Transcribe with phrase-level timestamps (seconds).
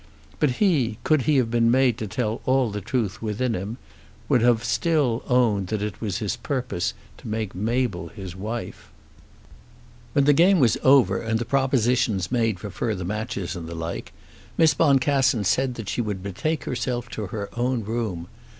[0.39, 3.77] But he, could he have been made to tell all the truth within him,
[4.27, 8.89] would have still owned that it was his purpose to make Mabel his wife.
[10.13, 14.11] When the game was over and the propositions made for further matches and the like,
[14.57, 18.27] Miss Boncassen said that she would betake herself to her own room.